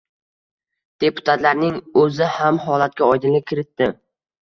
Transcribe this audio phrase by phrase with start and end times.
[1.03, 3.97] Deputatlarning o‘zi ham holatga oydinlik kiritdi